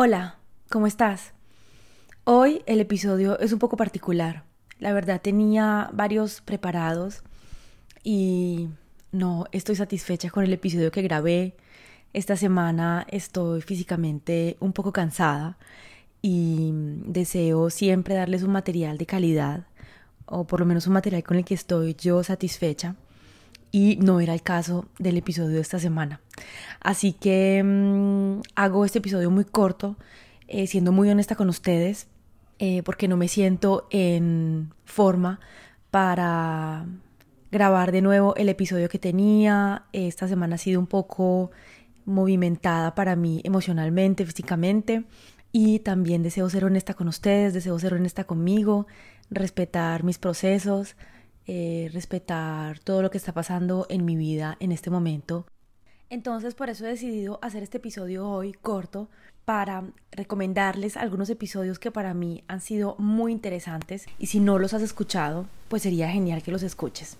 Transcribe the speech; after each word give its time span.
Hola, 0.00 0.36
¿cómo 0.70 0.86
estás? 0.86 1.32
Hoy 2.22 2.62
el 2.66 2.78
episodio 2.78 3.36
es 3.40 3.52
un 3.52 3.58
poco 3.58 3.76
particular. 3.76 4.44
La 4.78 4.92
verdad 4.92 5.20
tenía 5.20 5.90
varios 5.92 6.40
preparados 6.40 7.24
y 8.04 8.68
no 9.10 9.46
estoy 9.50 9.74
satisfecha 9.74 10.30
con 10.30 10.44
el 10.44 10.52
episodio 10.52 10.92
que 10.92 11.02
grabé. 11.02 11.56
Esta 12.12 12.36
semana 12.36 13.08
estoy 13.10 13.60
físicamente 13.60 14.56
un 14.60 14.72
poco 14.72 14.92
cansada 14.92 15.58
y 16.22 16.70
deseo 17.04 17.68
siempre 17.68 18.14
darles 18.14 18.44
un 18.44 18.52
material 18.52 18.98
de 18.98 19.06
calidad 19.06 19.66
o 20.26 20.46
por 20.46 20.60
lo 20.60 20.66
menos 20.66 20.86
un 20.86 20.92
material 20.92 21.24
con 21.24 21.38
el 21.38 21.44
que 21.44 21.54
estoy 21.54 21.96
yo 21.96 22.22
satisfecha 22.22 22.94
y 23.70 23.96
no 23.96 24.20
era 24.20 24.34
el 24.34 24.42
caso 24.42 24.86
del 24.98 25.16
episodio 25.16 25.56
de 25.56 25.60
esta 25.60 25.78
semana. 25.78 26.20
Así 26.80 27.12
que 27.12 27.62
mm, 27.64 28.40
hago 28.54 28.84
este 28.84 28.98
episodio 28.98 29.30
muy 29.30 29.44
corto, 29.44 29.96
eh, 30.46 30.66
siendo 30.66 30.92
muy 30.92 31.10
honesta 31.10 31.34
con 31.34 31.48
ustedes, 31.48 32.06
eh, 32.58 32.82
porque 32.82 33.08
no 33.08 33.16
me 33.16 33.28
siento 33.28 33.86
en 33.90 34.72
forma 34.84 35.40
para 35.90 36.86
grabar 37.50 37.92
de 37.92 38.02
nuevo 38.02 38.34
el 38.36 38.48
episodio 38.48 38.88
que 38.88 38.98
tenía. 38.98 39.84
Esta 39.92 40.28
semana 40.28 40.56
ha 40.56 40.58
sido 40.58 40.80
un 40.80 40.86
poco 40.86 41.50
movimentada 42.04 42.94
para 42.94 43.16
mí 43.16 43.40
emocionalmente, 43.44 44.24
físicamente. 44.24 45.04
Y 45.52 45.78
también 45.80 46.22
deseo 46.22 46.48
ser 46.50 46.64
honesta 46.64 46.94
con 46.94 47.08
ustedes, 47.08 47.54
deseo 47.54 47.78
ser 47.78 47.94
honesta 47.94 48.24
conmigo, 48.24 48.86
respetar 49.30 50.04
mis 50.04 50.18
procesos, 50.18 50.94
eh, 51.50 51.88
respetar 51.94 52.78
todo 52.78 53.00
lo 53.00 53.10
que 53.10 53.16
está 53.16 53.32
pasando 53.32 53.86
en 53.88 54.04
mi 54.04 54.16
vida 54.16 54.58
en 54.60 54.70
este 54.70 54.90
momento. 54.90 55.46
Entonces 56.10 56.54
por 56.54 56.68
eso 56.68 56.84
he 56.84 56.90
decidido 56.90 57.38
hacer 57.40 57.62
este 57.62 57.78
episodio 57.78 58.28
hoy 58.28 58.52
corto 58.52 59.08
para 59.46 59.82
recomendarles 60.12 60.98
algunos 60.98 61.30
episodios 61.30 61.78
que 61.78 61.90
para 61.90 62.12
mí 62.12 62.44
han 62.48 62.60
sido 62.60 62.96
muy 62.98 63.32
interesantes 63.32 64.04
y 64.18 64.26
si 64.26 64.40
no 64.40 64.58
los 64.58 64.74
has 64.74 64.82
escuchado, 64.82 65.46
pues 65.68 65.84
sería 65.84 66.10
genial 66.10 66.42
que 66.42 66.50
los 66.52 66.62
escuches. 66.62 67.16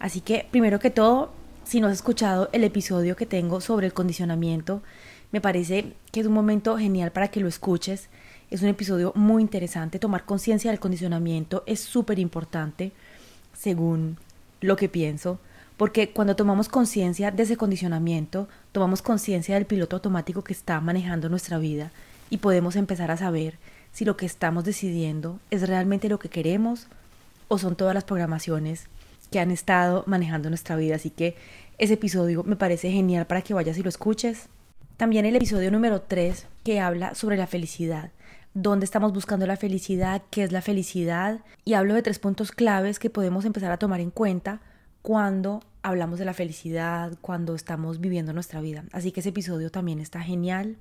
Así 0.00 0.22
que 0.22 0.48
primero 0.50 0.80
que 0.80 0.90
todo, 0.90 1.30
si 1.62 1.80
no 1.80 1.86
has 1.86 1.92
escuchado 1.92 2.48
el 2.52 2.64
episodio 2.64 3.14
que 3.14 3.26
tengo 3.26 3.60
sobre 3.60 3.86
el 3.86 3.92
condicionamiento, 3.92 4.82
me 5.30 5.40
parece 5.40 5.92
que 6.10 6.18
es 6.18 6.26
un 6.26 6.32
momento 6.32 6.76
genial 6.78 7.12
para 7.12 7.28
que 7.28 7.38
lo 7.38 7.46
escuches. 7.46 8.08
Es 8.50 8.60
un 8.62 8.70
episodio 8.70 9.12
muy 9.14 9.40
interesante. 9.40 10.00
Tomar 10.00 10.24
conciencia 10.24 10.72
del 10.72 10.80
condicionamiento 10.80 11.62
es 11.66 11.78
súper 11.78 12.18
importante 12.18 12.90
según 13.58 14.18
lo 14.60 14.76
que 14.76 14.88
pienso, 14.88 15.40
porque 15.76 16.10
cuando 16.10 16.36
tomamos 16.36 16.68
conciencia 16.68 17.30
de 17.30 17.42
ese 17.42 17.56
condicionamiento, 17.56 18.48
tomamos 18.72 19.02
conciencia 19.02 19.54
del 19.54 19.66
piloto 19.66 19.96
automático 19.96 20.42
que 20.42 20.52
está 20.52 20.80
manejando 20.80 21.28
nuestra 21.28 21.58
vida 21.58 21.90
y 22.30 22.38
podemos 22.38 22.76
empezar 22.76 23.10
a 23.10 23.16
saber 23.16 23.58
si 23.92 24.04
lo 24.04 24.16
que 24.16 24.26
estamos 24.26 24.64
decidiendo 24.64 25.40
es 25.50 25.68
realmente 25.68 26.08
lo 26.08 26.18
que 26.18 26.28
queremos 26.28 26.86
o 27.48 27.58
son 27.58 27.76
todas 27.76 27.94
las 27.94 28.04
programaciones 28.04 28.86
que 29.30 29.40
han 29.40 29.50
estado 29.50 30.04
manejando 30.06 30.48
nuestra 30.48 30.76
vida. 30.76 30.96
Así 30.96 31.10
que 31.10 31.36
ese 31.78 31.94
episodio 31.94 32.44
me 32.44 32.56
parece 32.56 32.90
genial 32.90 33.26
para 33.26 33.42
que 33.42 33.54
vayas 33.54 33.78
y 33.78 33.82
lo 33.82 33.88
escuches. 33.88 34.46
También 34.96 35.26
el 35.26 35.36
episodio 35.36 35.70
número 35.70 36.00
3 36.00 36.46
que 36.64 36.80
habla 36.80 37.14
sobre 37.14 37.36
la 37.36 37.46
felicidad 37.46 38.10
dónde 38.62 38.84
estamos 38.84 39.12
buscando 39.12 39.46
la 39.46 39.56
felicidad, 39.56 40.22
qué 40.30 40.42
es 40.42 40.52
la 40.52 40.62
felicidad 40.62 41.40
y 41.64 41.74
hablo 41.74 41.94
de 41.94 42.02
tres 42.02 42.18
puntos 42.18 42.50
claves 42.50 42.98
que 42.98 43.08
podemos 43.08 43.44
empezar 43.44 43.70
a 43.70 43.78
tomar 43.78 44.00
en 44.00 44.10
cuenta 44.10 44.60
cuando 45.02 45.62
hablamos 45.82 46.18
de 46.18 46.24
la 46.24 46.34
felicidad, 46.34 47.12
cuando 47.20 47.54
estamos 47.54 48.00
viviendo 48.00 48.32
nuestra 48.32 48.60
vida. 48.60 48.84
Así 48.92 49.12
que 49.12 49.20
ese 49.20 49.28
episodio 49.28 49.70
también 49.70 50.00
está 50.00 50.20
genial. 50.20 50.76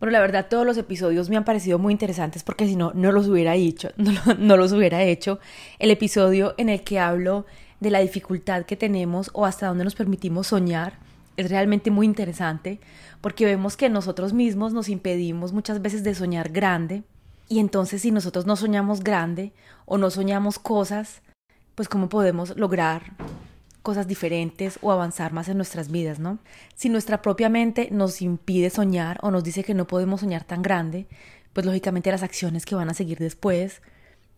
Bueno, 0.00 0.12
la 0.12 0.20
verdad 0.20 0.46
todos 0.48 0.66
los 0.66 0.78
episodios 0.78 1.28
me 1.28 1.36
han 1.36 1.44
parecido 1.44 1.78
muy 1.78 1.92
interesantes 1.92 2.42
porque 2.42 2.66
si 2.66 2.74
no, 2.74 2.92
no 2.94 3.12
los 3.12 3.28
hubiera 3.28 3.54
hecho, 3.54 3.90
no, 3.96 4.12
no 4.38 4.56
los 4.56 4.72
hubiera 4.72 5.02
hecho. 5.02 5.40
El 5.78 5.90
episodio 5.90 6.54
en 6.56 6.70
el 6.70 6.82
que 6.84 6.98
hablo 6.98 7.44
de 7.80 7.90
la 7.90 8.00
dificultad 8.00 8.64
que 8.64 8.76
tenemos 8.76 9.30
o 9.34 9.44
hasta 9.44 9.66
dónde 9.66 9.84
nos 9.84 9.94
permitimos 9.94 10.46
soñar 10.46 10.98
es 11.36 11.50
realmente 11.50 11.90
muy 11.90 12.06
interesante 12.06 12.80
porque 13.20 13.44
vemos 13.44 13.76
que 13.76 13.88
nosotros 13.88 14.32
mismos 14.32 14.72
nos 14.72 14.88
impedimos 14.88 15.52
muchas 15.52 15.82
veces 15.82 16.04
de 16.04 16.14
soñar 16.14 16.50
grande 16.50 17.02
y 17.48 17.58
entonces 17.58 18.02
si 18.02 18.10
nosotros 18.10 18.46
no 18.46 18.56
soñamos 18.56 19.02
grande 19.02 19.52
o 19.84 19.98
no 19.98 20.10
soñamos 20.10 20.58
cosas, 20.58 21.22
pues 21.74 21.88
cómo 21.88 22.08
podemos 22.08 22.56
lograr 22.56 23.12
cosas 23.82 24.08
diferentes 24.08 24.78
o 24.80 24.92
avanzar 24.92 25.32
más 25.32 25.48
en 25.48 25.58
nuestras 25.58 25.90
vidas, 25.90 26.18
¿no? 26.18 26.38
Si 26.74 26.88
nuestra 26.88 27.20
propia 27.20 27.50
mente 27.50 27.88
nos 27.90 28.22
impide 28.22 28.70
soñar 28.70 29.18
o 29.20 29.30
nos 29.30 29.44
dice 29.44 29.62
que 29.62 29.74
no 29.74 29.86
podemos 29.86 30.20
soñar 30.20 30.44
tan 30.44 30.62
grande, 30.62 31.06
pues 31.52 31.66
lógicamente 31.66 32.10
las 32.10 32.22
acciones 32.22 32.64
que 32.64 32.74
van 32.74 32.88
a 32.88 32.94
seguir 32.94 33.18
después 33.18 33.82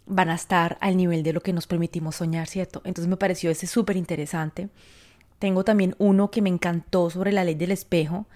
van 0.06 0.30
a 0.30 0.34
estar 0.34 0.78
al 0.80 0.96
nivel 0.96 1.22
de 1.22 1.32
lo 1.32 1.40
que 1.40 1.52
nos 1.52 1.66
permitimos 1.66 2.16
soñar, 2.16 2.48
¿cierto? 2.48 2.80
Entonces 2.84 3.08
me 3.08 3.16
pareció 3.16 3.50
ese 3.50 3.66
súper 3.66 3.96
interesante. 3.96 4.68
Tengo 5.38 5.64
también 5.64 5.94
uno 5.98 6.30
que 6.30 6.42
me 6.42 6.48
encantó 6.48 7.10
sobre 7.10 7.32
la 7.32 7.44
ley 7.44 7.54
del 7.54 7.72
espejo, 7.72 8.26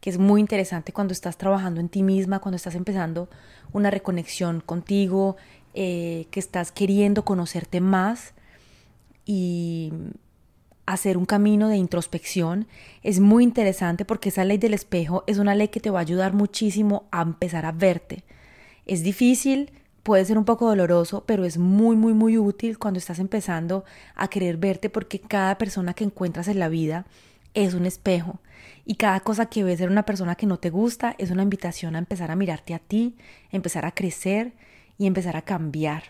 que 0.00 0.10
es 0.10 0.18
muy 0.18 0.40
interesante 0.40 0.92
cuando 0.92 1.12
estás 1.12 1.36
trabajando 1.36 1.80
en 1.80 1.88
ti 1.88 2.02
misma, 2.02 2.38
cuando 2.38 2.56
estás 2.56 2.74
empezando 2.74 3.28
una 3.72 3.90
reconexión 3.90 4.60
contigo, 4.60 5.36
eh, 5.74 6.26
que 6.30 6.40
estás 6.40 6.72
queriendo 6.72 7.24
conocerte 7.24 7.80
más 7.80 8.34
y 9.24 9.92
hacer 10.86 11.18
un 11.18 11.26
camino 11.26 11.68
de 11.68 11.76
introspección. 11.76 12.66
Es 13.02 13.20
muy 13.20 13.44
interesante 13.44 14.04
porque 14.04 14.30
esa 14.30 14.44
ley 14.44 14.58
del 14.58 14.74
espejo 14.74 15.24
es 15.26 15.38
una 15.38 15.54
ley 15.54 15.68
que 15.68 15.80
te 15.80 15.90
va 15.90 15.98
a 15.98 16.02
ayudar 16.02 16.32
muchísimo 16.32 17.08
a 17.10 17.22
empezar 17.22 17.66
a 17.66 17.72
verte. 17.72 18.24
Es 18.86 19.02
difícil, 19.02 19.72
puede 20.06 20.24
ser 20.24 20.38
un 20.38 20.44
poco 20.44 20.68
doloroso, 20.68 21.24
pero 21.26 21.44
es 21.44 21.58
muy, 21.58 21.96
muy, 21.96 22.14
muy 22.14 22.38
útil 22.38 22.78
cuando 22.78 22.98
estás 22.98 23.18
empezando 23.18 23.84
a 24.14 24.28
querer 24.28 24.56
verte 24.56 24.88
porque 24.88 25.18
cada 25.18 25.58
persona 25.58 25.94
que 25.94 26.04
encuentras 26.04 26.46
en 26.46 26.60
la 26.60 26.68
vida 26.68 27.06
es 27.54 27.74
un 27.74 27.86
espejo 27.86 28.38
y 28.84 28.94
cada 28.94 29.18
cosa 29.18 29.46
que 29.46 29.64
ves 29.64 29.80
en 29.80 29.90
una 29.90 30.04
persona 30.04 30.36
que 30.36 30.46
no 30.46 30.60
te 30.60 30.70
gusta 30.70 31.16
es 31.18 31.32
una 31.32 31.42
invitación 31.42 31.96
a 31.96 31.98
empezar 31.98 32.30
a 32.30 32.36
mirarte 32.36 32.72
a 32.72 32.78
ti, 32.78 33.16
empezar 33.50 33.84
a 33.84 33.90
crecer 33.90 34.52
y 34.96 35.08
empezar 35.08 35.36
a 35.36 35.42
cambiar, 35.42 36.04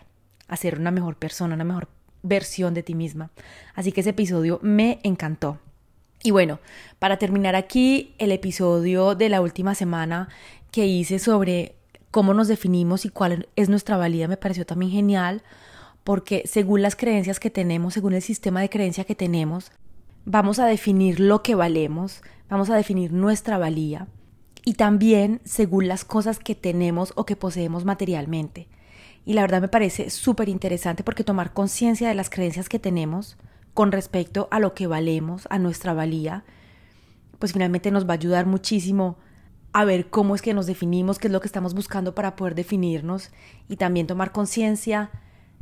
a 0.47 0.57
ser 0.57 0.77
una 0.77 0.91
mejor 0.91 1.15
persona, 1.15 1.55
una 1.55 1.63
mejor 1.63 1.87
versión 2.21 2.75
de 2.75 2.83
ti 2.83 2.93
misma. 2.93 3.31
Así 3.73 3.91
que 3.91 4.01
ese 4.01 4.11
episodio 4.11 4.59
me 4.61 4.99
encantó. 5.01 5.57
Y 6.21 6.29
bueno, 6.29 6.59
para 6.99 7.17
terminar 7.17 7.55
aquí 7.55 8.13
el 8.19 8.31
episodio 8.31 9.15
de 9.15 9.29
la 9.29 9.41
última 9.41 9.73
semana 9.73 10.29
que 10.69 10.85
hice 10.85 11.17
sobre 11.17 11.73
cómo 12.11 12.33
nos 12.33 12.47
definimos 12.47 13.05
y 13.05 13.09
cuál 13.09 13.47
es 13.55 13.69
nuestra 13.69 13.97
valía 13.97 14.27
me 14.27 14.37
pareció 14.37 14.65
también 14.65 14.91
genial 14.91 15.43
porque 16.03 16.43
según 16.45 16.81
las 16.81 16.95
creencias 16.95 17.39
que 17.39 17.49
tenemos, 17.49 17.93
según 17.93 18.13
el 18.13 18.21
sistema 18.21 18.61
de 18.61 18.69
creencia 18.69 19.03
que 19.03 19.15
tenemos, 19.15 19.71
vamos 20.25 20.59
a 20.59 20.65
definir 20.65 21.19
lo 21.19 21.43
que 21.43 21.55
valemos, 21.55 22.21
vamos 22.49 22.69
a 22.69 22.75
definir 22.75 23.11
nuestra 23.11 23.57
valía 23.57 24.07
y 24.63 24.73
también 24.73 25.41
según 25.43 25.87
las 25.87 26.05
cosas 26.05 26.39
que 26.39 26.55
tenemos 26.55 27.13
o 27.15 27.25
que 27.25 27.35
poseemos 27.35 27.85
materialmente. 27.85 28.67
Y 29.25 29.33
la 29.33 29.41
verdad 29.41 29.61
me 29.61 29.67
parece 29.67 30.09
súper 30.09 30.47
interesante 30.47 31.03
porque 31.03 31.25
tomar 31.25 31.53
conciencia 31.53 32.07
de 32.07 32.15
las 32.15 32.29
creencias 32.29 32.69
que 32.69 32.79
tenemos 32.79 33.37
con 33.73 33.91
respecto 33.91 34.47
a 34.49 34.59
lo 34.59 34.73
que 34.73 34.87
valemos, 34.87 35.47
a 35.49 35.59
nuestra 35.59 35.93
valía, 35.93 36.45
pues 37.37 37.53
finalmente 37.53 37.91
nos 37.91 38.07
va 38.07 38.13
a 38.13 38.15
ayudar 38.15 38.45
muchísimo 38.45 39.17
a 39.77 39.85
ver 39.85 40.09
cómo 40.09 40.33
es 40.33 40.41
que 40.41 40.55
nos 40.55 40.65
definimos, 40.65 41.19
qué 41.19 41.27
es 41.27 41.31
lo 41.31 41.39
que 41.39 41.45
estamos 41.45 41.75
buscando 41.75 42.15
para 42.15 42.35
poder 42.35 42.55
definirnos 42.55 43.29
y 43.69 43.75
también 43.75 44.07
tomar 44.07 44.31
conciencia 44.31 45.11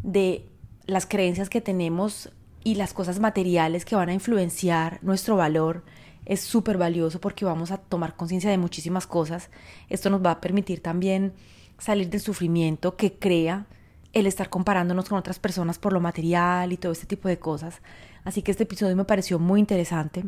de 0.03 0.47
las 0.85 1.05
creencias 1.05 1.49
que 1.49 1.59
tenemos 1.59 2.31
y 2.63 2.75
las 2.75 2.93
cosas 2.93 3.19
materiales 3.19 3.83
que 3.83 3.97
van 3.97 4.07
a 4.07 4.13
influenciar 4.13 4.99
nuestro 5.01 5.35
valor 5.35 5.83
es 6.23 6.39
súper 6.39 6.77
valioso 6.77 7.19
porque 7.19 7.43
vamos 7.43 7.71
a 7.71 7.77
tomar 7.77 8.15
conciencia 8.15 8.49
de 8.49 8.57
muchísimas 8.57 9.05
cosas. 9.05 9.49
Esto 9.89 10.09
nos 10.09 10.25
va 10.25 10.31
a 10.31 10.39
permitir 10.39 10.81
también 10.81 11.33
salir 11.77 12.09
del 12.09 12.21
sufrimiento 12.21 12.95
que 12.95 13.19
crea 13.19 13.65
el 14.13 14.27
estar 14.27 14.49
comparándonos 14.49 15.09
con 15.09 15.17
otras 15.17 15.39
personas 15.39 15.77
por 15.77 15.91
lo 15.91 15.99
material 15.99 16.71
y 16.71 16.77
todo 16.77 16.93
este 16.93 17.05
tipo 17.05 17.27
de 17.27 17.37
cosas. 17.37 17.81
Así 18.23 18.43
que 18.43 18.51
este 18.51 18.63
episodio 18.63 18.95
me 18.95 19.03
pareció 19.03 19.39
muy 19.39 19.59
interesante. 19.59 20.23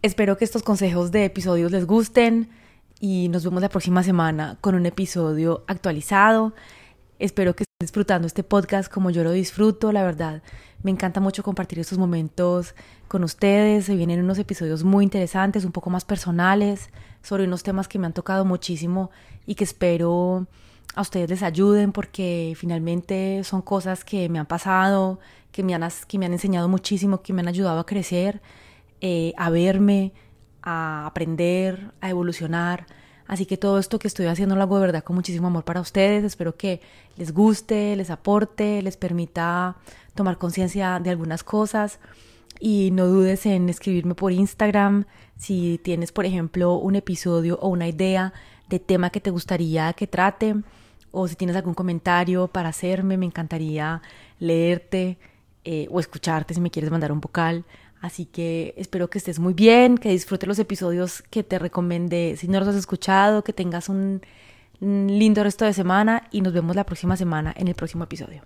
Espero 0.00 0.38
que 0.38 0.44
estos 0.44 0.62
consejos 0.62 1.10
de 1.10 1.24
episodios 1.24 1.72
les 1.72 1.86
gusten 1.86 2.59
y 3.00 3.28
nos 3.30 3.44
vemos 3.44 3.62
la 3.62 3.70
próxima 3.70 4.02
semana 4.02 4.58
con 4.60 4.74
un 4.74 4.84
episodio 4.84 5.64
actualizado. 5.66 6.52
Espero 7.18 7.56
que 7.56 7.64
estén 7.64 7.86
disfrutando 7.86 8.26
este 8.26 8.44
podcast 8.44 8.92
como 8.92 9.10
yo 9.10 9.24
lo 9.24 9.32
disfruto, 9.32 9.90
la 9.90 10.04
verdad. 10.04 10.42
Me 10.82 10.90
encanta 10.90 11.18
mucho 11.18 11.42
compartir 11.42 11.78
estos 11.78 11.96
momentos 11.96 12.74
con 13.08 13.24
ustedes. 13.24 13.86
Se 13.86 13.96
vienen 13.96 14.20
unos 14.20 14.38
episodios 14.38 14.84
muy 14.84 15.04
interesantes, 15.04 15.64
un 15.64 15.72
poco 15.72 15.88
más 15.88 16.04
personales, 16.04 16.90
sobre 17.22 17.44
unos 17.44 17.62
temas 17.62 17.88
que 17.88 17.98
me 17.98 18.06
han 18.06 18.12
tocado 18.12 18.44
muchísimo 18.44 19.10
y 19.46 19.54
que 19.54 19.64
espero 19.64 20.46
a 20.94 21.00
ustedes 21.00 21.30
les 21.30 21.42
ayuden 21.42 21.92
porque 21.92 22.54
finalmente 22.56 23.42
son 23.44 23.62
cosas 23.62 24.04
que 24.04 24.28
me 24.28 24.38
han 24.38 24.46
pasado, 24.46 25.20
que 25.52 25.62
me 25.62 25.74
han, 25.74 25.88
que 26.06 26.18
me 26.18 26.26
han 26.26 26.32
enseñado 26.32 26.68
muchísimo, 26.68 27.22
que 27.22 27.32
me 27.32 27.40
han 27.40 27.48
ayudado 27.48 27.80
a 27.80 27.86
crecer, 27.86 28.42
eh, 29.00 29.32
a 29.38 29.48
verme, 29.48 30.12
a 30.62 31.06
aprender, 31.06 31.92
a 32.00 32.10
evolucionar. 32.10 32.86
Así 33.26 33.46
que 33.46 33.56
todo 33.56 33.78
esto 33.78 33.98
que 33.98 34.08
estoy 34.08 34.26
haciendo 34.26 34.56
lo 34.56 34.62
hago 34.62 34.76
de 34.76 34.86
verdad 34.86 35.04
con 35.04 35.16
muchísimo 35.16 35.46
amor 35.46 35.64
para 35.64 35.80
ustedes. 35.80 36.24
Espero 36.24 36.56
que 36.56 36.80
les 37.16 37.32
guste, 37.32 37.94
les 37.96 38.10
aporte, 38.10 38.82
les 38.82 38.96
permita 38.96 39.76
tomar 40.14 40.38
conciencia 40.38 40.98
de 40.98 41.10
algunas 41.10 41.44
cosas. 41.44 42.00
Y 42.58 42.90
no 42.92 43.06
dudes 43.06 43.46
en 43.46 43.68
escribirme 43.68 44.14
por 44.14 44.32
Instagram 44.32 45.04
si 45.36 45.80
tienes, 45.82 46.12
por 46.12 46.26
ejemplo, 46.26 46.74
un 46.74 46.96
episodio 46.96 47.58
o 47.62 47.68
una 47.68 47.88
idea 47.88 48.32
de 48.68 48.78
tema 48.78 49.10
que 49.10 49.20
te 49.20 49.30
gustaría 49.30 49.92
que 49.94 50.06
trate 50.06 50.56
o 51.12 51.26
si 51.28 51.36
tienes 51.36 51.56
algún 51.56 51.74
comentario 51.74 52.48
para 52.48 52.68
hacerme, 52.68 53.16
me 53.16 53.26
encantaría 53.26 54.02
leerte 54.38 55.18
eh, 55.64 55.88
o 55.90 56.00
escucharte 56.00 56.54
si 56.54 56.60
me 56.60 56.70
quieres 56.70 56.90
mandar 56.90 57.12
un 57.12 57.20
vocal. 57.20 57.64
Así 58.00 58.24
que 58.24 58.74
espero 58.76 59.10
que 59.10 59.18
estés 59.18 59.38
muy 59.38 59.54
bien, 59.54 59.98
que 59.98 60.10
disfrutes 60.10 60.48
los 60.48 60.58
episodios 60.58 61.22
que 61.30 61.42
te 61.42 61.58
recomendé. 61.58 62.36
Si 62.36 62.48
no 62.48 62.58
los 62.58 62.68
has 62.68 62.76
escuchado, 62.76 63.44
que 63.44 63.52
tengas 63.52 63.88
un 63.88 64.22
lindo 64.80 65.44
resto 65.44 65.64
de 65.66 65.74
semana 65.74 66.28
y 66.30 66.40
nos 66.40 66.54
vemos 66.54 66.74
la 66.76 66.84
próxima 66.84 67.16
semana 67.16 67.52
en 67.56 67.68
el 67.68 67.74
próximo 67.74 68.04
episodio. 68.04 68.42